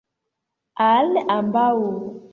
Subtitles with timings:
[0.87, 1.71] Al ambaŭ.